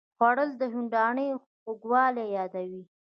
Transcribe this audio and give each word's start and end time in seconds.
خوړل 0.17 0.49
د 0.61 0.63
هندوانې 0.73 1.27
خوږوالی 1.61 2.25
یادوي 2.37 2.83